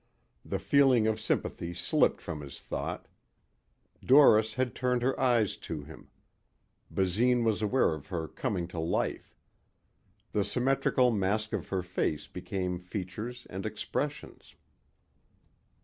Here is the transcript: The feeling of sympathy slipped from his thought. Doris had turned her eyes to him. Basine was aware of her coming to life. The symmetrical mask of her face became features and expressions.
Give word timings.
The 0.43 0.57
feeling 0.57 1.05
of 1.05 1.19
sympathy 1.19 1.75
slipped 1.75 2.21
from 2.21 2.41
his 2.41 2.59
thought. 2.59 3.07
Doris 4.03 4.55
had 4.55 4.73
turned 4.73 5.03
her 5.03 5.19
eyes 5.19 5.57
to 5.57 5.83
him. 5.83 6.09
Basine 6.89 7.43
was 7.43 7.61
aware 7.61 7.93
of 7.93 8.07
her 8.07 8.27
coming 8.27 8.67
to 8.69 8.79
life. 8.79 9.37
The 10.31 10.43
symmetrical 10.43 11.11
mask 11.11 11.53
of 11.53 11.67
her 11.67 11.83
face 11.83 12.25
became 12.25 12.79
features 12.79 13.45
and 13.51 13.63
expressions. 13.63 14.55